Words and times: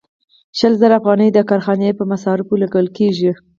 شل 0.57 0.73
زره 0.81 0.93
افغانۍ 0.99 1.29
د 1.33 1.39
کارخانې 1.49 1.97
په 1.99 2.03
مصارفو 2.11 2.59
لګول 2.63 2.87
کېږي 2.97 3.31